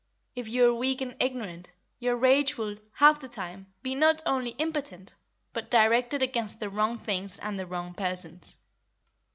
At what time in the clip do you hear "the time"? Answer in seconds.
3.19-3.71